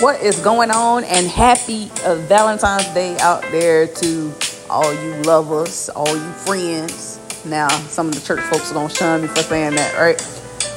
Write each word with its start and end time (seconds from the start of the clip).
What 0.00 0.20
is 0.20 0.38
going 0.40 0.70
on? 0.70 1.04
And 1.04 1.26
happy 1.26 1.90
uh, 2.04 2.16
Valentine's 2.28 2.86
Day 2.88 3.16
out 3.18 3.40
there 3.50 3.86
to 3.86 4.32
all 4.68 4.92
you 4.92 5.22
lovers, 5.22 5.88
all 5.88 6.14
you 6.14 6.32
friends. 6.32 7.18
Now, 7.46 7.68
some 7.68 8.08
of 8.08 8.14
the 8.14 8.20
church 8.20 8.40
folks 8.40 8.70
don't 8.72 8.92
shun 8.92 9.22
me 9.22 9.28
for 9.28 9.40
saying 9.40 9.74
that, 9.76 9.98
right? 9.98 10.20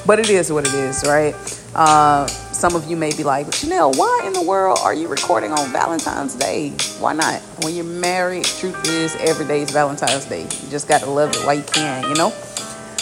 But 0.05 0.20
it 0.20 0.29
is 0.29 0.54
what 0.54 0.66
it 0.66 0.74
is, 0.74 1.04
right? 1.05 1.36
Uh, 1.75 2.28
some 2.28 2.78
of 2.78 2.89
you 2.89 2.96
may 2.96 3.14
be 3.14 3.24
like, 3.25 3.54
Chanel, 3.54 3.92
why 3.92 4.24
in 4.25 4.32
the 4.32 4.42
world 4.42 4.79
are 4.84 4.93
you 4.93 5.10
recording 5.10 5.51
on 5.51 5.70
Valentine's 5.74 6.36
Day? 6.36 6.70
Why 7.00 7.11
not? 7.11 7.42
When 7.64 7.75
you're 7.75 7.83
married, 7.83 8.46
truth 8.46 8.88
is, 8.88 9.18
every 9.18 9.46
day 9.46 9.64
is 9.64 9.71
Valentine's 9.71 10.28
Day. 10.28 10.43
You 10.43 10.70
just 10.70 10.88
got 10.88 11.01
to 11.01 11.10
love 11.10 11.32
it 11.32 11.46
while 11.46 11.56
you 11.56 11.64
can, 11.64 12.04
you 12.04 12.15
know? 12.15 12.33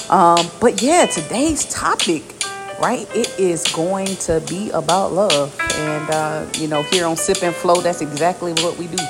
Um, 0.09 0.47
but 0.59 0.81
yeah, 0.81 1.05
today's 1.05 1.65
topic 1.65 2.36
right? 2.79 3.07
It 3.15 3.39
is 3.39 3.63
going 3.73 4.15
to 4.17 4.43
be 4.47 4.69
about 4.71 5.13
love. 5.13 5.55
And, 5.75 6.09
uh, 6.09 6.45
you 6.55 6.67
know, 6.67 6.83
here 6.83 7.05
on 7.05 7.15
Sip 7.15 7.43
and 7.43 7.55
Flow, 7.55 7.81
that's 7.81 8.01
exactly 8.01 8.53
what 8.53 8.77
we 8.77 8.87
do. 8.87 9.03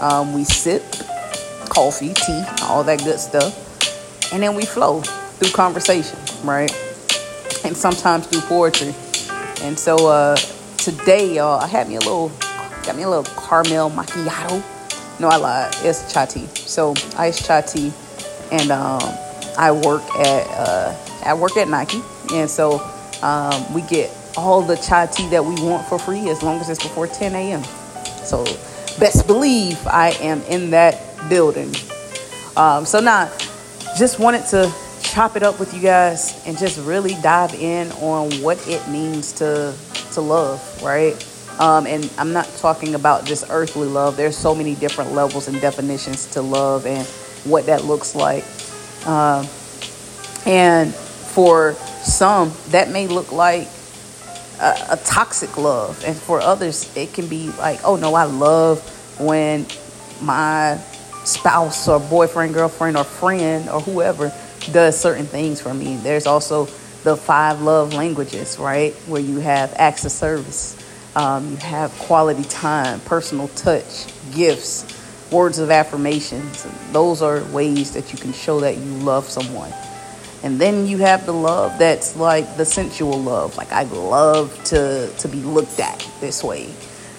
Um, 0.00 0.34
we 0.34 0.44
sip 0.44 0.82
coffee, 1.68 2.12
tea, 2.14 2.42
all 2.62 2.84
that 2.84 3.02
good 3.04 3.18
stuff. 3.18 4.32
And 4.32 4.42
then 4.42 4.54
we 4.54 4.64
flow 4.64 5.00
through 5.02 5.50
conversation, 5.50 6.18
right? 6.44 6.70
And 7.64 7.76
sometimes 7.76 8.26
through 8.26 8.42
poetry. 8.42 8.94
And 9.62 9.78
so 9.78 10.08
uh, 10.08 10.36
today, 10.76 11.36
y'all, 11.36 11.60
I 11.60 11.66
had 11.66 11.88
me 11.88 11.96
a 11.96 12.00
little, 12.00 12.30
got 12.84 12.96
me 12.96 13.02
a 13.02 13.08
little 13.08 13.24
caramel 13.24 13.90
macchiato. 13.90 14.62
No, 15.20 15.28
I 15.28 15.36
lied. 15.36 15.74
It's 15.78 16.12
chai 16.12 16.26
tea. 16.26 16.46
So 16.46 16.94
iced 17.16 17.46
chai 17.46 17.62
tea. 17.62 17.92
And 18.52 18.70
um, 18.70 19.00
I 19.58 19.70
work 19.72 20.02
at, 20.16 20.46
uh, 20.50 20.94
I 21.24 21.34
work 21.34 21.56
at 21.56 21.68
Nike. 21.68 22.02
And 22.32 22.50
so 22.50 22.78
um, 23.22 23.72
we 23.72 23.82
get 23.82 24.10
all 24.36 24.62
the 24.62 24.76
chai 24.76 25.06
tea 25.06 25.28
that 25.28 25.44
we 25.44 25.54
want 25.62 25.86
for 25.86 25.98
free 25.98 26.28
as 26.28 26.42
long 26.42 26.60
as 26.60 26.68
it's 26.68 26.82
before 26.82 27.06
10 27.06 27.34
a.m. 27.34 27.62
So, 28.24 28.44
best 28.98 29.26
believe 29.26 29.84
I 29.86 30.10
am 30.20 30.42
in 30.42 30.70
that 30.70 31.00
building. 31.28 31.74
Um, 32.56 32.84
so, 32.84 33.00
now, 33.00 33.30
just 33.96 34.18
wanted 34.18 34.46
to 34.46 34.72
chop 35.02 35.36
it 35.36 35.42
up 35.42 35.58
with 35.58 35.72
you 35.72 35.80
guys 35.80 36.42
and 36.46 36.58
just 36.58 36.78
really 36.84 37.14
dive 37.22 37.54
in 37.54 37.90
on 37.92 38.30
what 38.42 38.66
it 38.68 38.86
means 38.88 39.32
to 39.34 39.74
to 40.12 40.20
love, 40.20 40.82
right? 40.82 41.14
Um, 41.58 41.86
and 41.86 42.12
I'm 42.18 42.32
not 42.32 42.46
talking 42.58 42.94
about 42.94 43.24
just 43.24 43.46
earthly 43.48 43.88
love. 43.88 44.16
There's 44.16 44.36
so 44.36 44.54
many 44.54 44.74
different 44.74 45.12
levels 45.12 45.48
and 45.48 45.58
definitions 45.60 46.26
to 46.32 46.42
love 46.42 46.86
and 46.86 47.06
what 47.44 47.66
that 47.66 47.84
looks 47.84 48.14
like. 48.14 48.44
Um, 49.06 49.46
and 50.44 50.94
for 51.36 51.74
some, 52.02 52.50
that 52.68 52.88
may 52.88 53.06
look 53.06 53.30
like 53.30 53.68
a, 54.58 54.74
a, 54.92 55.00
toxic 55.04 55.58
love. 55.58 56.02
And 56.02 56.16
for 56.16 56.40
others, 56.40 56.90
it 56.96 57.12
can 57.12 57.26
be 57.28 57.50
like, 57.58 57.80
oh 57.84 57.96
no, 57.96 58.14
I 58.14 58.24
love 58.24 58.80
when 59.20 59.66
my 60.22 60.78
spouse 61.26 61.88
or 61.88 62.00
boyfriend, 62.00 62.54
girlfriend, 62.54 62.96
or 62.96 63.04
friend, 63.04 63.68
or 63.68 63.82
whoever 63.82 64.32
does 64.72 64.98
certain 64.98 65.26
things 65.26 65.60
for 65.60 65.74
me. 65.74 65.96
There's 65.96 66.24
also 66.24 66.64
the 67.04 67.18
five 67.18 67.60
love 67.60 67.92
languages, 67.92 68.58
right? 68.58 68.94
Where 69.06 69.20
you 69.20 69.36
have 69.40 69.74
acts 69.76 70.06
of 70.06 70.12
service, 70.12 70.74
um, 71.16 71.50
you 71.50 71.56
have 71.58 71.92
quality 71.98 72.44
time, 72.44 73.00
personal 73.00 73.48
touch, 73.48 74.06
gifts, 74.34 74.86
words 75.30 75.58
of 75.58 75.70
affirmations. 75.70 76.66
Those 76.92 77.20
are 77.20 77.44
ways 77.52 77.92
that 77.92 78.10
you 78.10 78.18
can 78.18 78.32
show 78.32 78.60
that 78.60 78.78
you 78.78 78.90
love 79.00 79.28
someone. 79.28 79.74
And 80.42 80.60
then 80.60 80.86
you 80.86 80.98
have 80.98 81.26
the 81.26 81.32
love 81.32 81.78
that's 81.78 82.16
like 82.16 82.56
the 82.56 82.64
sensual 82.64 83.20
love. 83.20 83.56
Like 83.56 83.72
I 83.72 83.84
love 83.84 84.62
to 84.64 85.10
to 85.18 85.28
be 85.28 85.42
looked 85.42 85.80
at 85.80 85.98
this 86.20 86.44
way. 86.44 86.68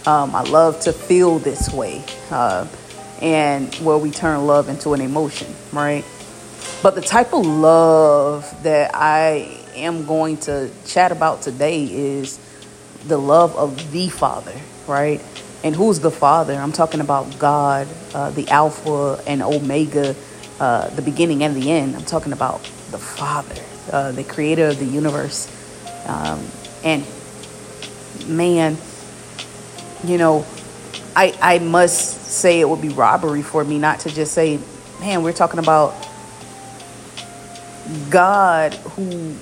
Um, 0.06 0.36
I 0.36 0.44
love 0.44 0.80
to 0.82 0.94
feel 0.94 1.40
this 1.40 1.72
way. 1.74 2.04
Uh, 2.32 2.68
and 3.22 3.74
where 3.76 3.98
we 3.98 4.12
turn 4.12 4.46
love 4.46 4.70
into 4.70 4.94
an 4.94 5.02
emotion, 5.02 5.54
right? 5.74 6.06
But 6.84 6.96
the 6.96 7.02
type 7.02 7.34
of 7.34 7.46
love 7.46 8.64
that 8.64 8.92
I 8.94 9.58
am 9.76 10.06
going 10.06 10.38
to 10.38 10.70
chat 10.86 11.12
about 11.12 11.42
today 11.42 11.86
is 11.86 12.40
the 13.08 13.18
love 13.18 13.56
of 13.56 13.92
the 13.92 14.10
Father, 14.10 14.54
right? 14.88 15.22
And 15.64 15.76
who's 15.76 16.00
the 16.00 16.12
Father? 16.12 16.54
I'm 16.54 16.72
talking 16.72 17.02
about 17.02 17.40
God, 17.40 17.88
uh, 18.14 18.30
the 18.30 18.48
Alpha 18.50 19.22
and 19.26 19.42
Omega, 19.42 20.16
uh, 20.60 20.90
the 20.90 21.02
beginning 21.02 21.44
and 21.44 21.56
the 21.56 21.72
end. 21.72 21.96
I'm 21.96 22.06
talking 22.06 22.34
about 22.34 22.62
the 22.92 22.98
Father, 22.98 23.62
uh, 23.92 24.12
the 24.12 24.24
creator 24.24 24.68
of 24.68 24.80
the 24.80 24.86
universe. 24.86 25.52
Um, 26.08 26.46
and 26.84 27.06
man, 28.28 28.78
you 30.04 30.18
know, 30.18 30.46
I, 31.16 31.38
I 31.42 31.60
must 31.60 32.26
say 32.28 32.60
it 32.60 32.70
would 32.70 32.82
be 32.82 32.90
robbery 32.90 33.42
for 33.42 33.64
me 33.64 33.80
not 33.80 34.02
to 34.02 34.10
just 34.10 34.34
say, 34.34 34.60
man, 35.00 35.24
we're 35.24 35.34
talking 35.34 35.60
about 35.60 35.96
God 38.10 38.74
who 38.74 39.34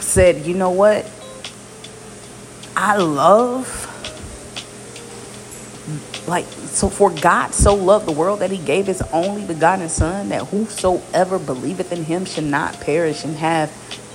said, 0.00 0.44
you 0.46 0.54
know 0.54 0.70
what? 0.70 1.10
I 2.76 2.96
love 2.98 3.85
like 6.26 6.44
so 6.46 6.88
for 6.88 7.10
God 7.10 7.54
so 7.54 7.74
loved 7.74 8.06
the 8.06 8.12
world 8.12 8.40
that 8.40 8.50
he 8.50 8.58
gave 8.58 8.86
his 8.86 9.02
only 9.12 9.44
begotten 9.44 9.88
son 9.88 10.30
that 10.30 10.46
whosoever 10.46 11.38
believeth 11.38 11.92
in 11.92 12.04
him 12.04 12.24
should 12.24 12.44
not 12.44 12.80
perish 12.80 13.24
and 13.24 13.36
have 13.36 13.70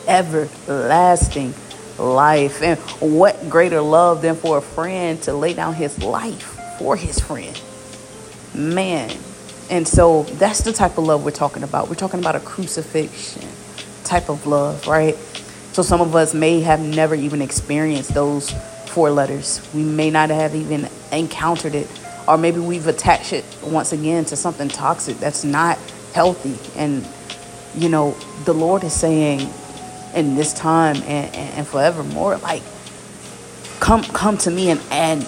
everlasting 0.08 1.54
life. 1.98 2.62
And 2.62 2.80
what 3.00 3.50
greater 3.50 3.82
love 3.82 4.22
than 4.22 4.36
for 4.36 4.58
a 4.58 4.62
friend 4.62 5.22
to 5.24 5.34
lay 5.34 5.54
down 5.54 5.74
his 5.74 6.02
life 6.04 6.58
for 6.78 6.96
his 6.96 7.20
friend? 7.20 7.60
Man. 8.54 9.16
And 9.70 9.88
so 9.88 10.24
that's 10.24 10.62
the 10.62 10.74
type 10.74 10.98
of 10.98 11.06
love 11.06 11.24
we're 11.24 11.32
talking 11.32 11.64
about. 11.64 11.88
We're 11.88 11.96
talking 11.96 12.20
about 12.20 12.36
a 12.36 12.42
crucifixion 12.42 13.48
type 14.04 14.30
of 14.30 14.46
love, 14.46 14.86
right? 14.88 15.16
So 15.72 15.82
some 15.82 16.02
of 16.02 16.16
us 16.16 16.34
may 16.34 16.60
have 16.62 16.82
never 16.82 17.16
even 17.16 17.42
experienced 17.42 18.14
those 18.14 18.54
four 18.92 19.10
letters. 19.10 19.68
We 19.74 19.84
may 19.84 20.10
not 20.10 20.30
have 20.30 20.56
even 20.56 20.88
encountered 21.12 21.76
it. 21.76 21.88
Or 22.28 22.38
maybe 22.38 22.60
we've 22.60 22.88
attached 22.88 23.34
it 23.34 23.46
once 23.64 23.94
again 23.94 24.26
to 24.26 24.36
something 24.36 24.68
toxic 24.68 25.18
that's 25.18 25.44
not 25.44 25.78
healthy. 26.14 26.58
And 26.80 27.08
you 27.76 27.90
know 27.90 28.12
the 28.44 28.54
lord 28.54 28.84
is 28.84 28.92
saying 28.92 29.50
in 30.14 30.36
this 30.36 30.54
time 30.54 30.98
and, 31.04 31.34
and 31.34 31.66
forevermore 31.66 32.36
like 32.40 32.62
come 33.80 34.04
come 34.04 34.38
to 34.38 34.52
me 34.52 34.72
and 34.72 34.82
and 34.92 35.26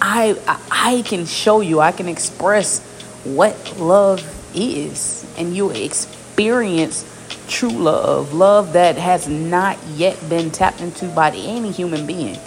I, 0.00 0.34
I 0.70 1.02
can 1.04 1.26
show 1.26 1.60
you 1.60 1.80
i 1.80 1.92
can 1.92 2.08
express 2.08 2.80
what 3.24 3.76
love 3.78 4.24
is. 4.54 5.26
And 5.36 5.54
you 5.54 5.70
experience 5.70 7.06
true 7.48 7.70
love 7.70 8.32
love 8.32 8.72
that 8.74 8.96
has 8.96 9.28
not 9.28 9.76
yet 9.88 10.16
been 10.28 10.50
tapped 10.50 10.80
into 10.80 11.06
by 11.08 11.30
any 11.30 11.70
human 11.70 12.06
being 12.06 12.38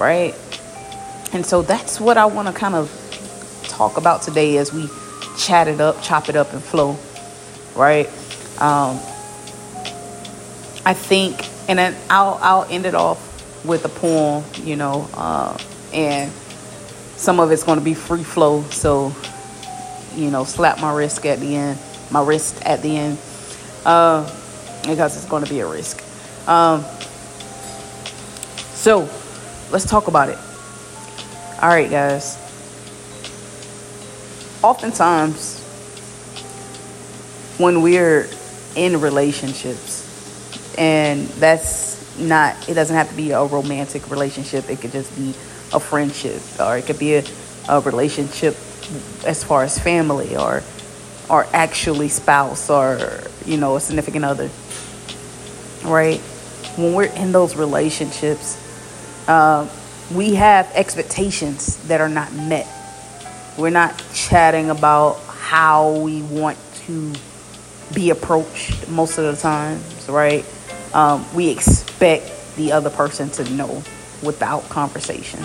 right 0.00 0.34
and 1.32 1.46
so 1.46 1.62
that's 1.62 2.00
what 2.00 2.16
i 2.16 2.24
want 2.24 2.48
to 2.48 2.54
kind 2.54 2.74
of 2.74 2.90
talk 3.80 3.96
about 3.96 4.22
today 4.22 4.56
as 4.56 4.72
we 4.72 4.88
chat 5.38 5.68
it 5.68 5.80
up, 5.80 6.02
chop 6.02 6.28
it 6.28 6.36
up, 6.36 6.52
and 6.52 6.62
flow, 6.62 6.98
right? 7.74 8.06
Um, 8.60 9.00
I 10.84 10.94
think, 10.94 11.48
and 11.68 11.78
then 11.78 11.96
I'll 12.10 12.38
I'll 12.42 12.64
end 12.64 12.86
it 12.86 12.94
off 12.94 13.18
with 13.64 13.84
a 13.84 13.88
poem, 13.88 14.44
you 14.62 14.76
know, 14.76 15.08
uh, 15.14 15.56
and 15.92 16.30
some 17.16 17.40
of 17.40 17.50
it's 17.50 17.62
going 17.62 17.78
to 17.78 17.84
be 17.84 17.94
free 17.94 18.22
flow, 18.22 18.62
so 18.64 19.14
you 20.14 20.30
know, 20.30 20.44
slap 20.44 20.80
my 20.80 20.92
wrist 20.92 21.24
at 21.24 21.40
the 21.40 21.56
end, 21.56 21.78
my 22.10 22.22
wrist 22.22 22.60
at 22.62 22.82
the 22.82 22.96
end, 22.96 23.18
uh, 23.86 24.24
because 24.86 25.16
it's 25.16 25.26
going 25.26 25.44
to 25.44 25.50
be 25.50 25.60
a 25.60 25.66
risk. 25.66 26.02
Um, 26.48 26.84
so 28.74 29.08
let's 29.70 29.84
talk 29.84 30.08
about 30.08 30.28
it. 30.28 30.38
All 31.62 31.68
right, 31.68 31.90
guys. 31.90 32.36
Oftentimes 34.62 35.58
when 37.58 37.82
we're 37.82 38.28
in 38.76 39.00
relationships 39.00 40.06
and 40.78 41.26
that's 41.40 42.18
not 42.18 42.68
it 42.68 42.74
doesn't 42.74 42.96
have 42.96 43.08
to 43.08 43.16
be 43.16 43.30
a 43.30 43.44
romantic 43.44 44.10
relationship. 44.10 44.68
It 44.70 44.80
could 44.80 44.92
just 44.92 45.14
be 45.16 45.30
a 45.72 45.80
friendship 45.80 46.42
or 46.60 46.76
it 46.76 46.86
could 46.86 46.98
be 46.98 47.14
a, 47.16 47.24
a 47.68 47.80
relationship 47.80 48.54
as 49.26 49.44
far 49.44 49.62
as 49.62 49.78
family 49.78 50.36
or 50.36 50.62
or 51.28 51.46
actually 51.52 52.08
spouse 52.08 52.70
or 52.70 53.22
you 53.46 53.56
know 53.56 53.76
a 53.76 53.80
significant 53.80 54.24
other 54.24 54.50
right? 55.84 56.20
When 56.76 56.94
we're 56.94 57.04
in 57.04 57.32
those 57.32 57.56
relationships 57.56 58.58
uh, 59.30 59.68
we 60.14 60.34
have 60.34 60.70
expectations 60.74 61.76
that 61.88 62.00
are 62.00 62.08
not 62.08 62.32
met 62.32 62.66
we're 63.60 63.70
not 63.70 64.02
chatting 64.14 64.70
about 64.70 65.14
how 65.26 65.90
we 65.98 66.22
want 66.22 66.58
to 66.86 67.12
be 67.94 68.10
approached 68.10 68.88
most 68.88 69.18
of 69.18 69.24
the 69.24 69.40
times, 69.40 70.08
right? 70.08 70.46
Um, 70.94 71.26
we 71.34 71.50
expect 71.50 72.56
the 72.56 72.72
other 72.72 72.90
person 72.90 73.28
to 73.30 73.44
know 73.50 73.82
without 74.22 74.68
conversation, 74.68 75.40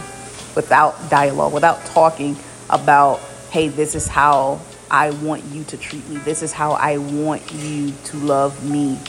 without 0.56 1.10
dialogue, 1.10 1.54
without 1.54 1.84
talking 1.88 2.38
about, 2.70 3.20
hey, 3.52 3.68
this 3.68 3.96
is 3.96 4.08
how 4.08 4.62
I 4.90 5.10
want 5.12 5.44
you 5.46 5.64
to 5.66 5.78
treat 5.78 6.08
me. 6.08 6.18
This 6.18 6.44
is 6.44 6.54
how 6.54 6.72
I 6.72 6.98
want 6.98 7.52
you 7.52 7.92
to 8.06 8.18
love 8.18 8.70
me. 8.70 9.00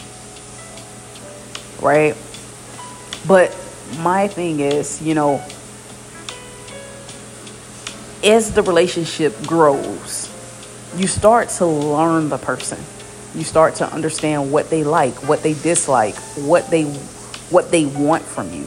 Right? 1.80 2.16
But 3.28 3.54
my 3.98 4.28
thing 4.28 4.60
is, 4.60 5.00
you 5.02 5.14
know, 5.14 5.42
as 8.24 8.52
the 8.52 8.62
relationship 8.62 9.34
grows, 9.46 10.32
you 10.96 11.06
start 11.06 11.48
to 11.50 11.66
learn 11.66 12.28
the 12.28 12.38
person. 12.38 12.78
You 13.34 13.44
start 13.44 13.76
to 13.76 13.92
understand 13.92 14.50
what 14.50 14.70
they 14.70 14.82
like, 14.82 15.14
what 15.28 15.42
they 15.42 15.54
dislike, 15.54 16.16
what 16.36 16.70
they 16.70 16.84
what 17.50 17.70
they 17.70 17.86
want 17.86 18.24
from 18.24 18.52
you. 18.52 18.66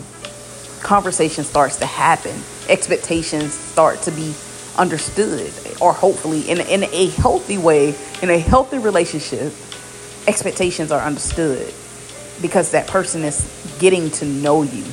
Conversation 0.81 1.43
starts 1.43 1.77
to 1.77 1.85
happen. 1.85 2.35
Expectations 2.69 3.53
start 3.53 4.01
to 4.03 4.11
be 4.11 4.33
understood 4.77 5.51
or 5.81 5.91
hopefully 5.91 6.49
in, 6.49 6.61
in 6.61 6.83
a 6.83 7.09
healthy 7.09 7.57
way, 7.57 7.95
in 8.21 8.29
a 8.29 8.37
healthy 8.37 8.77
relationship, 8.77 9.53
expectations 10.27 10.91
are 10.91 11.01
understood 11.01 11.73
because 12.41 12.71
that 12.71 12.87
person 12.87 13.23
is 13.23 13.75
getting 13.79 14.09
to 14.11 14.25
know 14.25 14.63
you. 14.63 14.83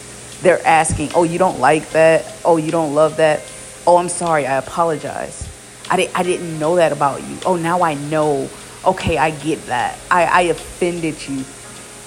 They're 0.42 0.64
asking, 0.66 1.10
"Oh, 1.14 1.24
you 1.24 1.38
don't 1.38 1.60
like 1.60 1.90
that? 1.90 2.32
Oh, 2.44 2.56
you 2.56 2.70
don't 2.70 2.94
love 2.94 3.16
that? 3.18 3.42
Oh, 3.86 3.96
I'm 3.96 4.08
sorry. 4.08 4.46
I 4.46 4.56
apologize. 4.56 5.48
I, 5.90 5.96
di- 5.96 6.10
I 6.14 6.22
didn't 6.22 6.58
know 6.58 6.76
that 6.76 6.92
about 6.92 7.22
you. 7.22 7.38
Oh, 7.46 7.56
now 7.56 7.82
I 7.82 7.94
know. 7.94 8.48
Okay, 8.84 9.18
I 9.18 9.30
get 9.30 9.66
that. 9.66 9.98
I, 10.10 10.24
I 10.24 10.40
offended 10.42 11.26
you. 11.28 11.44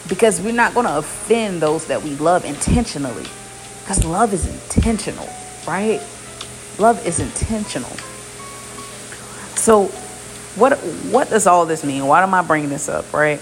Because 0.07 0.41
we're 0.41 0.53
not 0.53 0.73
going 0.73 0.85
to 0.85 0.97
offend 0.97 1.61
those 1.61 1.87
that 1.87 2.01
we 2.03 2.15
love 2.15 2.45
intentionally. 2.45 3.25
Because 3.81 4.03
love 4.05 4.33
is 4.33 4.45
intentional, 4.47 5.27
right? 5.67 6.01
Love 6.77 7.05
is 7.05 7.19
intentional. 7.19 7.89
So, 9.55 9.85
what 10.55 10.77
what 11.11 11.29
does 11.29 11.47
all 11.47 11.65
this 11.65 11.83
mean? 11.83 12.05
Why 12.05 12.23
am 12.23 12.33
I 12.33 12.41
bringing 12.41 12.69
this 12.69 12.89
up, 12.89 13.11
right? 13.13 13.41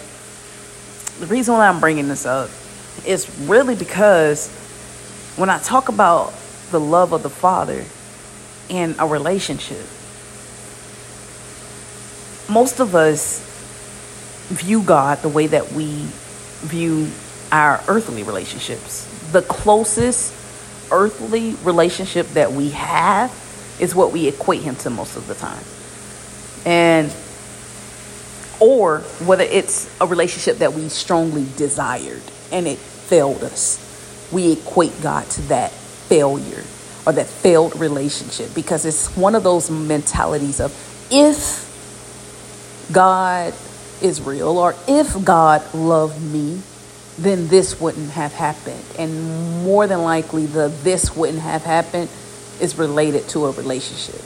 The 1.20 1.28
reason 1.28 1.54
why 1.54 1.68
I'm 1.68 1.80
bringing 1.80 2.08
this 2.08 2.26
up 2.26 2.50
is 3.06 3.30
really 3.42 3.76
because 3.76 4.50
when 5.38 5.50
I 5.52 5.60
talk 5.60 5.88
about 5.88 6.34
the 6.72 6.80
love 6.80 7.14
of 7.14 7.24
the 7.24 7.30
Father 7.30 7.86
in 8.70 8.96
a 9.00 9.08
relationship, 9.08 9.86
most 12.50 12.80
of 12.80 12.96
us 12.96 13.44
view 14.50 14.82
God 14.82 15.20
the 15.22 15.30
way 15.30 15.48
that 15.48 15.72
we 15.74 16.06
view 16.62 17.10
our 17.52 17.82
earthly 17.88 18.24
relationships. 18.24 19.06
The 19.32 19.44
closest 19.44 20.34
earthly 20.92 21.56
relationship 21.64 22.28
that 22.30 22.52
we 22.52 22.72
have 22.72 23.32
is 23.80 23.94
what 23.94 24.12
we 24.12 24.28
equate 24.28 24.64
him 24.64 24.76
to 24.78 24.90
most 24.90 25.18
of 25.18 25.28
the 25.28 25.36
time. 25.36 25.64
And 26.66 27.14
or 28.60 29.02
whether 29.26 29.44
it's 29.44 29.88
a 30.02 30.08
relationship 30.08 30.58
that 30.58 30.74
we 30.74 30.90
strongly 30.90 31.46
desired 31.58 32.24
and 32.52 32.68
it 32.68 32.80
failed 32.80 33.44
us. 33.44 33.87
We 34.32 34.54
equate 34.54 35.02
God 35.02 35.30
to 35.32 35.42
that 35.44 35.72
failure 35.72 36.64
or 37.06 37.14
that 37.14 37.28
failed 37.28 37.80
relationship 37.80 38.54
because 38.54 38.86
it's 38.86 39.16
one 39.16 39.36
of 39.36 39.44
those 39.44 39.72
mentalities 39.72 40.60
of 40.60 40.72
if 41.10 41.66
God 42.92 43.54
is 44.02 44.22
real 44.22 44.58
or 44.58 44.76
if 44.88 45.24
God 45.24 45.74
loved 45.74 46.22
me, 46.22 46.62
then 47.18 47.48
this 47.48 47.80
wouldn't 47.80 48.12
have 48.12 48.34
happened. 48.34 48.84
And 49.00 49.64
more 49.64 49.88
than 49.88 50.02
likely, 50.04 50.46
the 50.46 50.68
this 50.84 51.16
wouldn't 51.16 51.40
have 51.40 51.64
happened 51.64 52.10
is 52.62 52.78
related 52.78 53.28
to 53.30 53.46
a 53.46 53.52
relationship. 53.52 54.22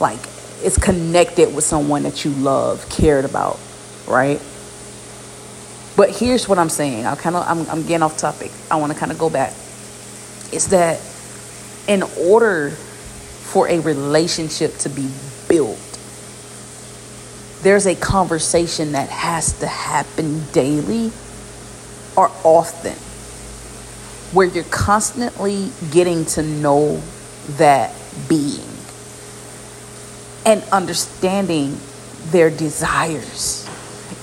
Like 0.00 0.20
it's 0.62 0.78
connected 0.78 1.54
with 1.54 1.64
someone 1.64 2.02
that 2.02 2.24
you 2.24 2.30
love, 2.32 2.88
cared 2.90 3.24
about, 3.24 3.58
right? 4.06 4.40
But 5.96 6.10
here's 6.10 6.48
what 6.48 6.58
I'm 6.58 6.70
saying. 6.70 7.06
I 7.06 7.14
kind 7.16 7.36
of 7.36 7.46
I'm, 7.46 7.68
I'm 7.68 7.82
getting 7.86 8.02
off 8.02 8.16
topic. 8.16 8.50
I 8.70 8.76
want 8.76 8.92
to 8.92 8.98
kind 8.98 9.12
of 9.12 9.18
go 9.18 9.28
back. 9.28 9.52
Is 10.52 10.68
that 10.68 11.00
in 11.86 12.02
order 12.18 12.70
for 12.70 13.68
a 13.68 13.80
relationship 13.80 14.76
to 14.78 14.88
be 14.88 15.10
built, 15.48 15.78
there's 17.62 17.86
a 17.86 17.94
conversation 17.94 18.92
that 18.92 19.08
has 19.08 19.58
to 19.60 19.66
happen 19.66 20.44
daily 20.52 21.12
or 22.16 22.30
often 22.44 22.96
where 24.34 24.46
you're 24.46 24.64
constantly 24.64 25.70
getting 25.90 26.24
to 26.24 26.42
know 26.42 27.00
that 27.58 27.94
being 28.28 28.66
and 30.44 30.62
understanding 30.72 31.78
their 32.30 32.50
desires. 32.50 33.68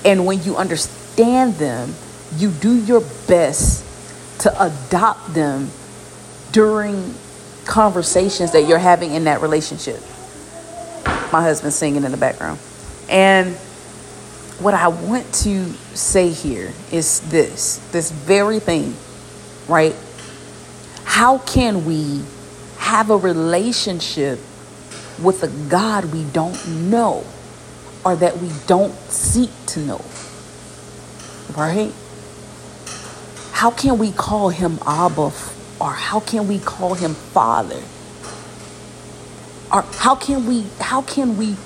And 0.04 0.26
when 0.26 0.42
you 0.42 0.56
understand 0.56 0.99
them, 1.22 1.94
you 2.36 2.50
do 2.50 2.74
your 2.74 3.00
best 3.26 3.84
to 4.40 4.62
adopt 4.62 5.34
them 5.34 5.70
during 6.52 7.14
conversations 7.64 8.52
that 8.52 8.66
you're 8.66 8.78
having 8.78 9.12
in 9.12 9.24
that 9.24 9.40
relationship. 9.40 10.00
My 11.32 11.42
husband's 11.42 11.76
singing 11.76 12.04
in 12.04 12.10
the 12.10 12.16
background. 12.16 12.58
And 13.08 13.54
what 14.60 14.74
I 14.74 14.88
want 14.88 15.32
to 15.34 15.72
say 15.94 16.30
here 16.30 16.72
is 16.92 17.20
this 17.30 17.76
this 17.92 18.10
very 18.10 18.58
thing, 18.58 18.94
right? 19.68 19.94
How 21.04 21.38
can 21.38 21.84
we 21.86 22.22
have 22.78 23.10
a 23.10 23.16
relationship 23.16 24.38
with 25.22 25.42
a 25.42 25.48
God 25.68 26.06
we 26.06 26.24
don't 26.24 26.66
know 26.90 27.24
or 28.04 28.16
that 28.16 28.38
we 28.38 28.50
don't 28.66 28.94
seek 29.10 29.50
to 29.66 29.80
know? 29.80 30.04
Right? 31.56 31.92
How 33.52 33.70
can 33.70 33.98
we 33.98 34.12
call 34.12 34.48
him 34.48 34.78
Abba 34.86 35.32
or 35.80 35.92
how 35.92 36.20
can 36.20 36.48
we 36.48 36.58
call 36.58 36.94
him 36.94 37.14
Father? 37.14 37.82
Or 39.72 39.82
how 39.82 40.14
can 40.14 40.46
we 40.46 40.66
how 40.80 41.02
can 41.02 41.36
we 41.36 41.56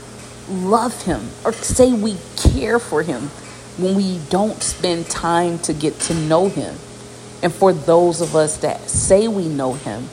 love 0.48 1.02
him 1.02 1.28
or 1.44 1.52
say 1.52 1.92
we 1.92 2.16
care 2.36 2.78
for 2.78 3.02
him 3.02 3.30
when 3.76 3.94
we 3.96 4.20
don't 4.30 4.62
spend 4.62 5.08
time 5.08 5.58
to 5.60 5.72
get 5.72 5.98
to 5.98 6.14
know 6.14 6.48
him. 6.48 6.74
And 7.42 7.52
for 7.52 7.72
those 7.72 8.20
of 8.20 8.36
us 8.36 8.58
that 8.58 8.88
say 8.88 9.28
we 9.28 9.48
know 9.48 9.74
him, 9.74 10.04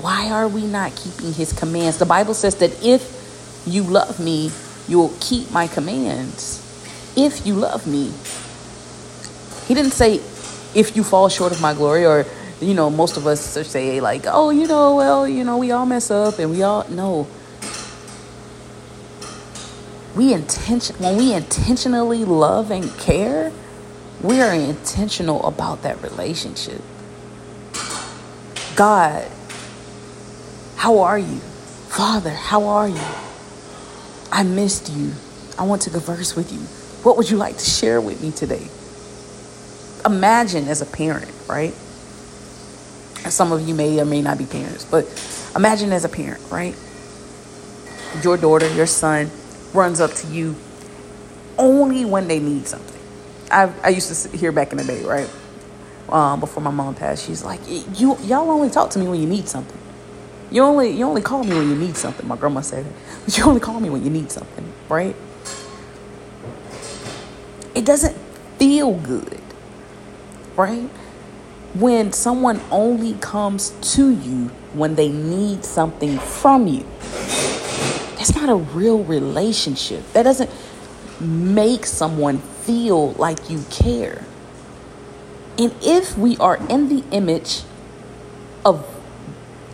why 0.00 0.30
are 0.30 0.48
we 0.48 0.66
not 0.66 0.96
keeping 0.96 1.32
his 1.32 1.52
commands? 1.52 1.98
The 1.98 2.06
Bible 2.06 2.34
says 2.34 2.56
that 2.56 2.84
if 2.84 3.62
you 3.66 3.82
love 3.82 4.18
me, 4.18 4.50
you 4.88 4.98
will 4.98 5.14
keep 5.20 5.50
my 5.50 5.66
commands. 5.66 6.60
If 7.16 7.46
you 7.46 7.54
love 7.54 7.86
me. 7.86 8.12
He 9.66 9.74
didn't 9.74 9.92
say 9.92 10.20
if 10.74 10.96
you 10.96 11.04
fall 11.04 11.28
short 11.28 11.52
of 11.52 11.60
my 11.60 11.74
glory 11.74 12.04
or 12.06 12.26
you 12.60 12.74
know 12.74 12.90
most 12.90 13.16
of 13.16 13.26
us 13.26 13.40
say 13.40 14.00
like 14.00 14.24
oh 14.26 14.50
you 14.50 14.66
know 14.66 14.94
well 14.94 15.28
you 15.28 15.44
know 15.44 15.58
we 15.58 15.70
all 15.72 15.86
mess 15.86 16.10
up 16.10 16.38
and 16.38 16.50
we 16.50 16.62
all 16.62 16.86
no 16.88 17.26
we 20.14 20.32
intention 20.32 20.96
when 20.96 21.16
we 21.16 21.32
intentionally 21.34 22.24
love 22.24 22.70
and 22.70 22.88
care, 22.98 23.52
we 24.22 24.40
are 24.40 24.54
intentional 24.54 25.44
about 25.44 25.82
that 25.82 26.00
relationship. 26.02 26.80
God, 28.76 29.28
how 30.76 31.00
are 31.00 31.18
you? 31.18 31.38
Father, 31.88 32.30
how 32.30 32.64
are 32.64 32.88
you? 32.88 33.00
I 34.30 34.44
missed 34.44 34.90
you. 34.92 35.12
I 35.58 35.64
want 35.64 35.82
to 35.82 35.90
converse 35.90 36.36
with 36.36 36.52
you. 36.52 36.60
What 37.04 37.16
would 37.16 37.28
you 37.30 37.36
like 37.36 37.58
to 37.58 37.64
share 37.64 38.00
with 38.00 38.22
me 38.22 38.30
today? 38.30 38.68
Imagine 40.06 40.68
as 40.68 40.82
a 40.82 40.86
parent, 40.86 41.30
right? 41.48 41.74
Some 43.30 43.52
of 43.52 43.66
you 43.66 43.74
may 43.74 44.00
or 44.00 44.04
may 44.04 44.20
not 44.20 44.38
be 44.38 44.44
parents, 44.46 44.84
but 44.84 45.06
imagine 45.56 45.92
as 45.92 46.04
a 46.04 46.08
parent, 46.08 46.42
right? 46.50 46.76
Your 48.22 48.36
daughter, 48.36 48.72
your 48.74 48.86
son, 48.86 49.30
runs 49.72 50.00
up 50.00 50.12
to 50.12 50.26
you 50.28 50.56
only 51.58 52.04
when 52.04 52.28
they 52.28 52.38
need 52.38 52.66
something. 52.66 53.00
I, 53.50 53.72
I 53.82 53.88
used 53.90 54.30
to 54.30 54.36
hear 54.36 54.52
back 54.52 54.72
in 54.72 54.78
the 54.78 54.84
day, 54.84 55.04
right? 55.04 55.30
Um, 56.08 56.40
before 56.40 56.62
my 56.62 56.70
mom 56.70 56.94
passed, 56.94 57.26
she's 57.26 57.44
like, 57.44 57.60
"You 57.66 58.18
y'all 58.22 58.50
only 58.50 58.70
talk 58.70 58.90
to 58.90 58.98
me 58.98 59.08
when 59.08 59.20
you 59.20 59.26
need 59.28 59.48
something. 59.48 59.78
You 60.50 60.62
only 60.62 60.90
you 60.90 61.04
only 61.06 61.22
call 61.22 61.44
me 61.44 61.56
when 61.56 61.68
you 61.70 61.76
need 61.76 61.96
something." 61.96 62.28
My 62.28 62.36
grandma 62.36 62.60
said, 62.60 62.86
"But 63.24 63.38
you 63.38 63.44
only 63.44 63.60
call 63.60 63.80
me 63.80 63.90
when 63.90 64.04
you 64.04 64.10
need 64.10 64.30
something, 64.30 64.70
right?" 64.88 65.16
It 67.74 67.84
doesn't 67.84 68.16
feel 68.58 68.94
good, 68.94 69.40
right? 70.56 70.88
When 71.74 72.12
someone 72.12 72.60
only 72.70 73.14
comes 73.14 73.70
to 73.94 74.10
you 74.10 74.50
when 74.72 74.94
they 74.94 75.08
need 75.08 75.64
something 75.64 76.18
from 76.18 76.66
you 76.66 76.86
that's 78.24 78.36
not 78.36 78.48
a 78.48 78.54
real 78.54 79.04
relationship. 79.04 80.10
That 80.14 80.22
doesn't 80.22 80.48
make 81.20 81.84
someone 81.84 82.38
feel 82.38 83.12
like 83.12 83.50
you 83.50 83.64
care. 83.70 84.24
And 85.58 85.74
if 85.82 86.16
we 86.16 86.38
are 86.38 86.56
in 86.70 86.88
the 86.88 87.04
image 87.10 87.64
of 88.64 88.82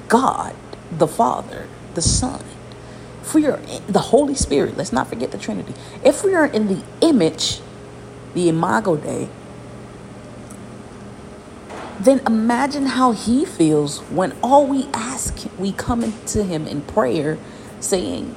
God, 0.09 0.57
the 0.91 1.07
Father, 1.07 1.69
the 1.95 2.03
Son, 2.03 2.45
if 3.23 3.35
we 3.35 3.47
are 3.47 3.61
the 3.87 4.01
Holy 4.01 4.35
Spirit, 4.35 4.77
let's 4.77 4.93
not 4.93 5.07
forget 5.07 5.31
the 5.31 5.39
Trinity. 5.39 5.75
If 6.05 6.25
we 6.25 6.35
are 6.35 6.47
in 6.47 6.67
the 6.67 6.83
image, 7.03 7.61
the 8.35 8.49
imago 8.49 8.97
Dei, 8.97 9.29
then 12.05 12.21
imagine 12.27 12.87
how 12.87 13.13
he 13.13 13.45
feels 13.45 14.01
when 14.11 14.33
all 14.43 14.67
we 14.67 14.87
ask, 14.95 15.39
we 15.59 15.73
come 15.73 16.05
into 16.05 16.45
him 16.45 16.67
in 16.67 16.83
prayer 16.83 17.39
saying, 17.81 18.35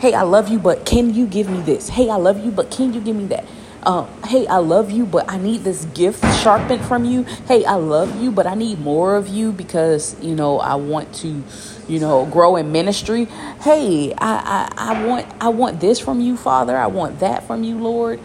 Hey, 0.00 0.14
I 0.14 0.22
love 0.22 0.48
you, 0.48 0.60
but 0.60 0.86
can 0.86 1.14
you 1.14 1.26
give 1.26 1.50
me 1.50 1.60
this? 1.62 1.88
Hey, 1.90 2.10
I 2.10 2.16
love 2.16 2.44
you, 2.44 2.52
but 2.52 2.70
can 2.70 2.94
you 2.94 3.00
give 3.00 3.16
me 3.16 3.26
that? 3.26 3.46
Uh, 3.82 4.04
hey, 4.26 4.46
I 4.46 4.58
love 4.58 4.90
you, 4.92 5.06
but 5.06 5.30
I 5.30 5.38
need 5.38 5.64
this 5.64 5.86
gift 5.86 6.22
sharpened 6.42 6.84
from 6.84 7.04
you. 7.04 7.24
Hey, 7.48 7.64
I 7.64 7.76
love 7.76 8.22
you, 8.22 8.30
but 8.30 8.46
I 8.46 8.54
need 8.54 8.80
more 8.80 9.16
of 9.16 9.28
you 9.28 9.52
because, 9.52 10.16
you 10.22 10.36
know, 10.36 10.60
I 10.60 10.76
want 10.76 11.14
to, 11.16 11.42
you 11.88 12.00
know, 12.00 12.26
grow 12.26 12.56
in 12.56 12.72
ministry. 12.72 13.26
Hey, 13.62 14.14
I, 14.18 14.70
I, 14.76 14.92
I 14.94 15.06
want 15.06 15.26
I 15.40 15.48
want 15.50 15.80
this 15.80 15.98
from 15.98 16.20
you, 16.20 16.36
Father. 16.36 16.76
I 16.76 16.88
want 16.88 17.20
that 17.20 17.46
from 17.46 17.64
you, 17.64 17.78
Lord. 17.78 18.20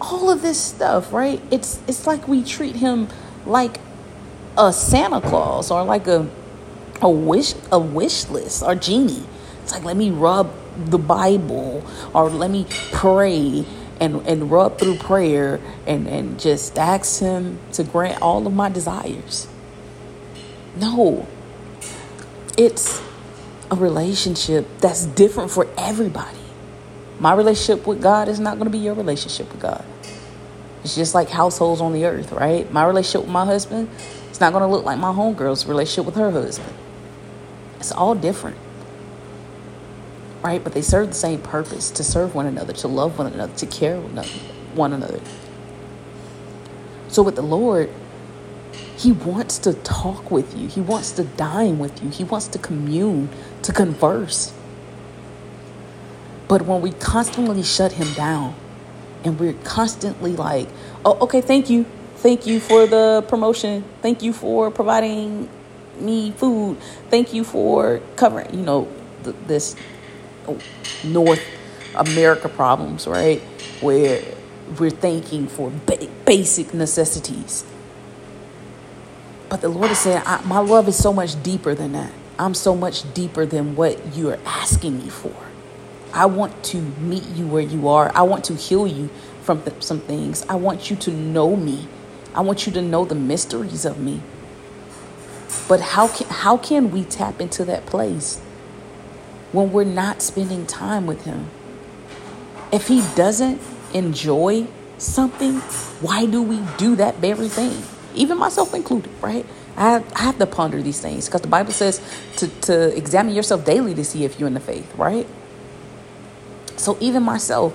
All 0.00 0.30
of 0.30 0.42
this 0.42 0.60
stuff, 0.60 1.12
right? 1.12 1.42
It's 1.50 1.80
it's 1.88 2.06
like 2.06 2.28
we 2.28 2.42
treat 2.44 2.76
him 2.76 3.08
like 3.46 3.80
a 4.56 4.72
Santa 4.72 5.20
Claus 5.20 5.70
or 5.70 5.84
like 5.84 6.06
a 6.06 6.28
a 7.02 7.10
wish 7.10 7.54
a 7.70 7.78
wish 7.78 8.28
list 8.28 8.62
or 8.62 8.74
genie. 8.74 9.24
It's 9.62 9.72
like 9.72 9.84
let 9.84 9.96
me 9.96 10.10
rub 10.10 10.50
the 10.76 10.98
Bible 10.98 11.84
or 12.12 12.30
let 12.30 12.50
me 12.50 12.66
pray 12.92 13.64
and, 14.00 14.26
and 14.26 14.50
rub 14.50 14.78
through 14.78 14.96
prayer 14.96 15.60
and, 15.86 16.06
and 16.08 16.38
just 16.38 16.78
ask 16.78 17.20
him 17.20 17.58
to 17.72 17.84
grant 17.84 18.20
all 18.20 18.46
of 18.46 18.52
my 18.52 18.68
desires. 18.68 19.48
No. 20.76 21.26
It's 22.56 23.00
a 23.70 23.76
relationship 23.76 24.66
that's 24.78 25.06
different 25.06 25.50
for 25.50 25.68
everybody. 25.78 26.38
My 27.18 27.34
relationship 27.34 27.86
with 27.86 28.02
God 28.02 28.28
is 28.28 28.40
not 28.40 28.54
going 28.54 28.66
to 28.66 28.70
be 28.70 28.78
your 28.78 28.94
relationship 28.94 29.50
with 29.52 29.60
God. 29.60 29.84
It's 30.84 30.94
just 30.94 31.14
like 31.14 31.30
households 31.30 31.80
on 31.80 31.94
the 31.94 32.04
earth, 32.04 32.30
right? 32.30 32.70
My 32.70 32.84
relationship 32.84 33.22
with 33.22 33.32
my 33.32 33.46
husband, 33.46 33.88
it's 34.28 34.38
not 34.38 34.52
going 34.52 34.62
to 34.62 34.68
look 34.68 34.84
like 34.84 34.98
my 34.98 35.12
homegirl's 35.12 35.64
relationship 35.64 36.04
with 36.04 36.16
her 36.16 36.30
husband. 36.30 36.74
It's 37.78 37.90
all 37.90 38.14
different. 38.14 38.58
Right? 40.42 40.62
But 40.62 40.74
they 40.74 40.82
serve 40.82 41.08
the 41.08 41.14
same 41.14 41.40
purpose 41.40 41.90
to 41.92 42.04
serve 42.04 42.34
one 42.34 42.44
another, 42.44 42.74
to 42.74 42.88
love 42.88 43.16
one 43.18 43.32
another, 43.32 43.54
to 43.56 43.66
care 43.66 43.98
one 43.98 44.92
another. 44.92 45.20
So 47.08 47.22
with 47.22 47.36
the 47.36 47.42
Lord, 47.42 47.90
He 48.98 49.10
wants 49.12 49.58
to 49.60 49.72
talk 49.72 50.30
with 50.30 50.54
you, 50.54 50.68
He 50.68 50.82
wants 50.82 51.12
to 51.12 51.24
dine 51.24 51.78
with 51.78 52.02
you, 52.02 52.10
He 52.10 52.24
wants 52.24 52.46
to 52.48 52.58
commune, 52.58 53.30
to 53.62 53.72
converse. 53.72 54.52
But 56.46 56.62
when 56.62 56.82
we 56.82 56.92
constantly 56.92 57.62
shut 57.62 57.92
Him 57.92 58.12
down, 58.12 58.54
and 59.24 59.38
we're 59.40 59.54
constantly 59.64 60.36
like, 60.36 60.68
oh, 61.04 61.18
okay, 61.22 61.40
thank 61.40 61.70
you. 61.70 61.84
Thank 62.16 62.46
you 62.46 62.60
for 62.60 62.86
the 62.86 63.24
promotion. 63.28 63.84
Thank 64.02 64.22
you 64.22 64.32
for 64.32 64.70
providing 64.70 65.48
me 65.98 66.32
food. 66.32 66.78
Thank 67.10 67.34
you 67.34 67.44
for 67.44 68.00
covering, 68.16 68.54
you 68.54 68.62
know, 68.62 68.88
th- 69.24 69.36
this 69.46 69.76
North 71.04 71.42
America 71.94 72.48
problems, 72.48 73.06
right? 73.06 73.40
Where 73.80 74.22
we're 74.78 74.90
thanking 74.90 75.46
for 75.48 75.70
ba- 75.86 76.08
basic 76.24 76.74
necessities. 76.74 77.64
But 79.48 79.60
the 79.60 79.68
Lord 79.68 79.90
is 79.90 79.98
saying, 79.98 80.22
my 80.46 80.58
love 80.58 80.88
is 80.88 80.96
so 80.96 81.12
much 81.12 81.40
deeper 81.42 81.74
than 81.74 81.92
that. 81.92 82.12
I'm 82.38 82.54
so 82.54 82.74
much 82.74 83.12
deeper 83.14 83.46
than 83.46 83.76
what 83.76 84.16
you're 84.16 84.38
asking 84.46 84.98
me 84.98 85.10
for. 85.10 85.34
I 86.14 86.26
want 86.26 86.62
to 86.66 86.78
meet 86.80 87.24
you 87.34 87.46
where 87.48 87.62
you 87.62 87.88
are. 87.88 88.12
I 88.14 88.22
want 88.22 88.44
to 88.44 88.54
heal 88.54 88.86
you 88.86 89.10
from 89.42 89.62
th- 89.62 89.82
some 89.82 90.00
things. 90.00 90.46
I 90.48 90.54
want 90.54 90.88
you 90.88 90.96
to 90.96 91.10
know 91.10 91.56
me. 91.56 91.88
I 92.34 92.40
want 92.40 92.66
you 92.66 92.72
to 92.74 92.82
know 92.82 93.04
the 93.04 93.16
mysteries 93.16 93.84
of 93.84 93.98
me. 93.98 94.22
But 95.68 95.80
how 95.80 96.08
can 96.08 96.28
how 96.28 96.56
can 96.56 96.92
we 96.92 97.04
tap 97.04 97.40
into 97.40 97.64
that 97.66 97.86
place 97.86 98.38
when 99.52 99.72
we're 99.72 99.84
not 99.84 100.22
spending 100.22 100.66
time 100.66 101.06
with 101.06 101.24
him? 101.24 101.50
If 102.72 102.88
he 102.88 103.02
doesn't 103.16 103.60
enjoy 103.92 104.68
something, 104.98 105.60
why 106.00 106.26
do 106.26 106.42
we 106.42 106.60
do 106.76 106.96
that 106.96 107.16
very 107.16 107.48
thing? 107.48 107.82
Even 108.14 108.38
myself 108.38 108.74
included, 108.74 109.10
right? 109.20 109.46
I 109.76 109.90
have, 109.90 110.12
I 110.14 110.22
have 110.22 110.38
to 110.38 110.46
ponder 110.46 110.80
these 110.82 111.00
things 111.00 111.26
because 111.26 111.40
the 111.40 111.48
Bible 111.48 111.72
says 111.72 112.00
to, 112.36 112.48
to 112.62 112.96
examine 112.96 113.34
yourself 113.34 113.64
daily 113.64 113.94
to 113.94 114.04
see 114.04 114.24
if 114.24 114.38
you're 114.38 114.46
in 114.46 114.54
the 114.54 114.60
faith, 114.60 114.94
right? 114.96 115.26
So 116.84 116.98
even 117.00 117.22
myself, 117.22 117.74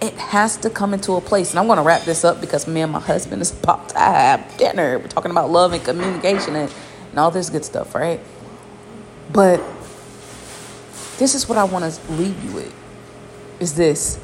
it 0.00 0.14
has 0.14 0.56
to 0.58 0.70
come 0.70 0.94
into 0.94 1.14
a 1.14 1.20
place. 1.20 1.50
And 1.50 1.58
I'm 1.58 1.66
going 1.66 1.78
to 1.78 1.82
wrap 1.82 2.02
this 2.02 2.24
up 2.24 2.40
because 2.40 2.68
me 2.68 2.82
and 2.82 2.92
my 2.92 3.00
husband 3.00 3.42
is 3.42 3.50
about 3.50 3.88
to 3.88 3.98
have 3.98 4.56
dinner. 4.56 4.96
We're 5.00 5.08
talking 5.08 5.32
about 5.32 5.50
love 5.50 5.72
and 5.72 5.82
communication 5.82 6.54
and, 6.54 6.72
and 7.10 7.18
all 7.18 7.32
this 7.32 7.50
good 7.50 7.64
stuff, 7.64 7.96
right? 7.96 8.20
But 9.32 9.60
this 11.18 11.34
is 11.34 11.48
what 11.48 11.58
I 11.58 11.64
want 11.64 11.92
to 11.92 12.12
leave 12.12 12.44
you 12.44 12.52
with 12.52 12.72
is 13.58 13.74
this. 13.74 14.20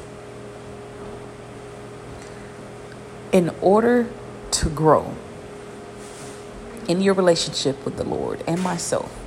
In 3.33 3.53
order 3.59 4.07
to 4.51 4.69
grow 4.69 5.13
in 6.87 7.01
your 7.01 7.15
relationship 7.15 7.83
with 7.83 7.97
the 7.97 8.05
Lord 8.05 8.45
and 8.47 8.63
myself, 8.63 9.24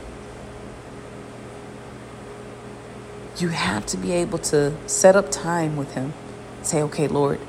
you 3.40 3.48
have 3.48 3.86
to 3.86 3.96
be 3.96 4.12
able 4.12 4.38
to 4.38 4.74
set 4.88 5.16
up 5.16 5.30
time 5.30 5.76
with 5.76 5.92
Him. 5.94 6.12
Say, 6.62 6.82
okay, 6.82 7.08
Lord, 7.08 7.40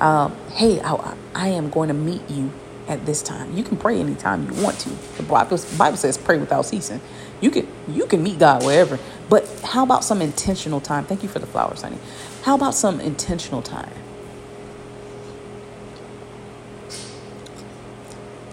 um, 0.00 0.36
hey, 0.52 0.80
I, 0.80 1.16
I 1.34 1.48
am 1.48 1.70
going 1.70 1.88
to 1.88 1.94
meet 1.94 2.28
you 2.28 2.52
at 2.88 3.06
this 3.06 3.22
time. 3.22 3.56
You 3.56 3.64
can 3.64 3.76
pray 3.76 3.98
anytime 4.00 4.50
you 4.50 4.62
want 4.62 4.78
to. 4.80 4.90
The 5.16 5.22
Bible, 5.22 5.58
Bible 5.78 5.96
says 5.96 6.18
pray 6.18 6.38
without 6.38 6.66
ceasing. 6.66 7.00
You 7.40 7.50
can 7.50 7.68
you 7.88 8.06
can 8.06 8.22
meet 8.22 8.38
God 8.38 8.64
wherever. 8.64 8.98
But 9.28 9.48
how 9.64 9.84
about 9.84 10.04
some 10.04 10.20
intentional 10.22 10.80
time? 10.80 11.04
Thank 11.04 11.22
you 11.22 11.28
for 11.28 11.38
the 11.38 11.46
flowers, 11.46 11.82
honey. 11.82 11.98
How 12.42 12.54
about 12.54 12.74
some 12.74 13.00
intentional 13.00 13.62
time? 13.62 13.92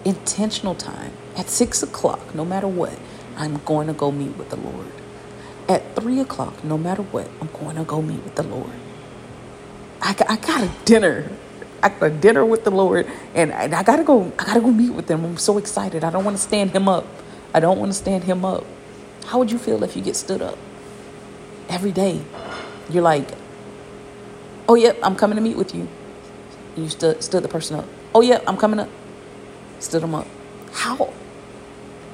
Intentional 0.04 0.74
time 0.74 1.12
at 1.36 1.48
six 1.48 1.82
o'clock, 1.82 2.34
no 2.34 2.44
matter 2.44 2.68
what. 2.68 2.98
I'm 3.36 3.58
going 3.64 3.86
to 3.86 3.92
go 3.92 4.10
meet 4.12 4.36
with 4.36 4.50
the 4.50 4.56
Lord 4.56 5.01
at 5.72 5.96
three 5.96 6.20
o'clock, 6.20 6.62
no 6.64 6.78
matter 6.78 7.02
what, 7.02 7.28
I'm 7.40 7.48
going 7.48 7.76
to 7.76 7.84
go 7.84 8.02
meet 8.02 8.22
with 8.22 8.34
the 8.36 8.42
Lord. 8.44 8.70
I, 10.00 10.14
I 10.28 10.36
got 10.36 10.62
a 10.62 10.70
dinner. 10.84 11.30
I 11.82 11.88
got 11.88 12.02
a 12.02 12.10
dinner 12.10 12.44
with 12.44 12.64
the 12.64 12.70
Lord, 12.70 13.08
and 13.34 13.52
I, 13.52 13.64
I 13.80 13.82
gotta 13.82 14.04
go. 14.04 14.32
I 14.38 14.44
gotta 14.44 14.60
go 14.60 14.70
meet 14.70 14.90
with 14.90 15.10
him. 15.10 15.24
I'm 15.24 15.36
so 15.36 15.58
excited. 15.58 16.04
I 16.04 16.10
don't 16.10 16.24
want 16.24 16.36
to 16.36 16.42
stand 16.42 16.70
him 16.70 16.88
up. 16.88 17.06
I 17.54 17.60
don't 17.60 17.78
want 17.78 17.90
to 17.90 17.98
stand 17.98 18.24
him 18.24 18.44
up. 18.44 18.64
How 19.26 19.38
would 19.38 19.50
you 19.50 19.58
feel 19.58 19.82
if 19.82 19.96
you 19.96 20.02
get 20.02 20.16
stood 20.16 20.42
up 20.42 20.58
every 21.68 21.92
day? 21.92 22.20
You're 22.90 23.02
like, 23.02 23.28
oh 24.68 24.74
yep, 24.76 24.98
I'm 25.02 25.16
coming 25.16 25.36
to 25.36 25.42
meet 25.42 25.56
with 25.56 25.74
you. 25.74 25.88
You 26.76 26.88
stood 26.88 27.22
stood 27.22 27.42
the 27.42 27.48
person 27.48 27.78
up. 27.78 27.86
Oh 28.14 28.20
yep, 28.20 28.44
I'm 28.46 28.56
coming 28.56 28.80
up. 28.80 28.88
Stood 29.80 30.02
him 30.02 30.14
up. 30.14 30.26
How? 30.72 31.12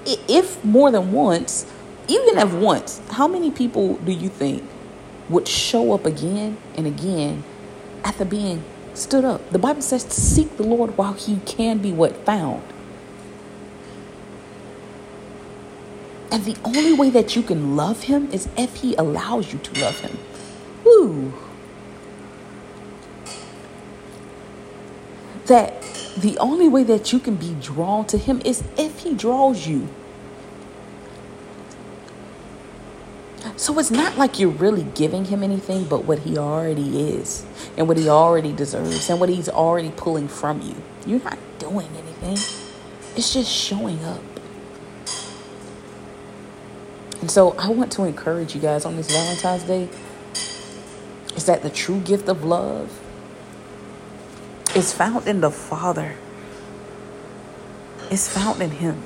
If 0.07 0.65
more 0.65 0.91
than 0.91 1.13
once, 1.13 1.67
even 2.09 2.39
if 2.39 2.53
once, 2.55 3.01
how 3.11 3.29
many 3.29 3.51
people 3.51 3.97
do 3.99 4.13
you 4.13 4.29
think 4.29 4.65
would 5.29 5.47
show 5.47 5.93
up 5.93 6.07
again 6.07 6.57
and 6.75 6.87
again 6.87 7.45
after 8.03 8.25
being 8.25 8.65
stood 8.95 9.25
up? 9.25 9.51
The 9.51 9.59
Bible 9.59 9.83
says 9.83 10.05
to 10.05 10.21
seek 10.21 10.57
the 10.57 10.63
Lord 10.63 10.97
while 10.97 11.13
he 11.13 11.37
can 11.45 11.79
be 11.79 11.93
what 11.93 12.17
found. 12.25 12.63
And 16.31 16.45
the 16.45 16.57
only 16.65 16.93
way 16.93 17.11
that 17.11 17.37
you 17.37 17.43
can 17.43 17.77
love 17.77 18.05
him 18.05 18.31
is 18.33 18.49
if 18.57 18.77
he 18.77 18.95
allows 18.95 19.53
you 19.53 19.59
to 19.59 19.81
love 19.81 20.01
him. 20.01 20.19
Woo. 20.85 21.33
That 25.47 25.83
the 26.19 26.37
only 26.39 26.69
way 26.69 26.85
that 26.85 27.13
you 27.13 27.19
can 27.19 27.37
be 27.37 27.55
drawn 27.61 28.07
to 28.07 28.19
him 28.19 28.43
is 28.45 28.63
if 28.77 29.01
he 29.01 29.15
draws 29.15 29.67
you. 29.67 29.89
So 33.59 33.77
it's 33.81 33.91
not 33.91 34.17
like 34.17 34.39
you're 34.39 34.51
really 34.51 34.85
giving 34.95 35.25
him 35.25 35.43
anything 35.43 35.85
but 35.87 36.05
what 36.05 36.21
he 36.21 36.39
already 36.39 37.11
is 37.11 37.45
and 37.77 37.89
what 37.89 37.97
he 37.97 38.09
already 38.09 38.53
deserves 38.53 39.11
and 39.11 39.19
what 39.19 39.29
he's 39.29 39.49
already 39.49 39.91
pulling 39.91 40.29
from 40.29 40.63
you. 40.63 40.77
You're 41.05 41.25
not 41.25 41.39
doing 41.59 41.89
anything, 41.89 42.39
it's 43.17 43.33
just 43.33 43.51
showing 43.51 44.03
up. 44.05 44.23
And 47.21 47.29
so 47.29 47.57
I 47.59 47.69
want 47.71 47.91
to 47.93 48.05
encourage 48.05 48.55
you 48.55 48.61
guys 48.61 48.85
on 48.85 48.95
this 48.95 49.11
Valentine's 49.11 49.65
Day 49.65 49.89
is 51.35 51.47
that 51.47 51.65
the 51.65 51.71
true 51.71 51.99
gift 51.99 52.29
of 52.29 52.45
love 52.45 53.01
is 54.77 54.93
found 54.93 55.27
in 55.27 55.41
the 55.41 55.51
Father. 55.51 56.15
It's 58.09 58.29
found 58.29 58.63
in 58.63 58.71
him. 58.71 59.03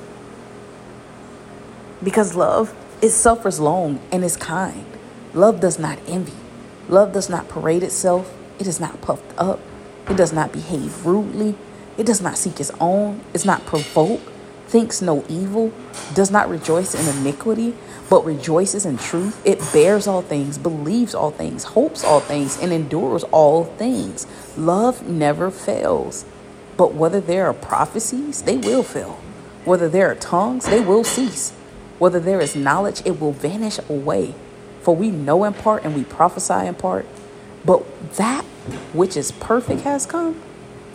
Because 2.03 2.35
love, 2.35 2.75
it 3.03 3.09
suffers 3.09 3.59
long 3.59 3.99
and 4.13 4.23
is 4.23 4.37
kind. 4.37 4.85
Love 5.33 5.59
does 5.59 5.77
not 5.77 5.99
envy. 6.07 6.31
Love 6.87 7.11
does 7.11 7.29
not 7.29 7.49
parade 7.49 7.83
itself. 7.83 8.33
It 8.59 8.65
is 8.65 8.79
not 8.79 9.01
puffed 9.01 9.37
up. 9.37 9.59
It 10.09 10.15
does 10.15 10.31
not 10.31 10.53
behave 10.53 11.05
rudely. 11.05 11.55
It 11.97 12.05
does 12.05 12.21
not 12.21 12.37
seek 12.37 12.61
its 12.61 12.71
own. 12.79 13.19
It's 13.33 13.43
not 13.43 13.65
provoked. 13.65 14.23
Thinks 14.67 15.01
no 15.01 15.25
evil. 15.27 15.73
Does 16.13 16.31
not 16.31 16.49
rejoice 16.49 16.95
in 16.95 17.17
iniquity, 17.17 17.75
but 18.09 18.23
rejoices 18.23 18.85
in 18.85 18.97
truth. 18.97 19.45
It 19.45 19.59
bears 19.73 20.07
all 20.07 20.21
things, 20.21 20.57
believes 20.57 21.13
all 21.13 21.31
things, 21.31 21.65
hopes 21.65 22.05
all 22.05 22.21
things, 22.21 22.57
and 22.61 22.71
endures 22.71 23.25
all 23.25 23.65
things. 23.65 24.25
Love 24.55 25.09
never 25.09 25.51
fails. 25.51 26.23
But 26.77 26.93
whether 26.93 27.19
there 27.19 27.47
are 27.47 27.53
prophecies, 27.53 28.43
they 28.43 28.55
will 28.55 28.81
fail. 28.81 29.19
Whether 29.65 29.89
there 29.89 30.09
are 30.09 30.15
tongues, 30.15 30.67
they 30.67 30.79
will 30.79 31.03
cease. 31.03 31.51
Whether 32.03 32.19
there 32.19 32.41
is 32.41 32.53
knowledge, 32.53 33.01
it 33.05 33.21
will 33.21 33.31
vanish 33.31 33.79
away. 33.87 34.35
For 34.81 34.93
we 34.93 35.09
know 35.09 35.45
in 35.45 35.53
part 35.53 35.85
and 35.85 35.95
we 35.95 36.03
prophesy 36.03 36.67
in 36.67 36.75
part. 36.75 37.05
But 37.63 37.85
that 38.15 38.43
which 38.91 39.15
is 39.15 39.31
perfect 39.31 39.83
has 39.83 40.05
come, 40.05 40.41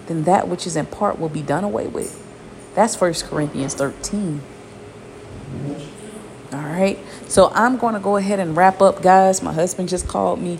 then 0.06 0.24
that 0.24 0.48
which 0.48 0.66
is 0.66 0.76
in 0.76 0.84
part 0.84 1.18
will 1.18 1.30
be 1.30 1.40
done 1.40 1.64
away 1.64 1.86
with. 1.86 2.22
That's 2.74 2.94
First 2.94 3.24
Corinthians 3.24 3.72
13. 3.72 4.42
All 6.52 6.58
right. 6.58 6.98
So 7.26 7.50
I'm 7.54 7.78
going 7.78 7.94
to 7.94 8.00
go 8.00 8.18
ahead 8.18 8.38
and 8.38 8.54
wrap 8.54 8.82
up, 8.82 9.00
guys. 9.00 9.40
My 9.42 9.54
husband 9.54 9.88
just 9.88 10.06
called 10.06 10.42
me. 10.42 10.58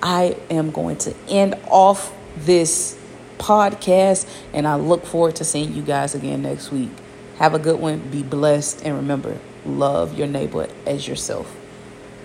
I 0.00 0.36
am 0.48 0.70
going 0.70 0.98
to 0.98 1.14
end 1.28 1.56
off 1.66 2.14
this 2.36 2.96
podcast, 3.38 4.32
and 4.52 4.64
I 4.64 4.76
look 4.76 5.04
forward 5.04 5.34
to 5.34 5.44
seeing 5.44 5.74
you 5.74 5.82
guys 5.82 6.14
again 6.14 6.42
next 6.42 6.70
week. 6.70 6.90
Have 7.38 7.52
a 7.52 7.58
good 7.58 7.80
one. 7.80 7.98
Be 8.10 8.22
blessed. 8.22 8.84
And 8.84 8.94
remember, 8.94 9.38
love 9.68 10.18
your 10.18 10.26
neighbor 10.26 10.68
as 10.86 11.06
yourself. 11.06 11.57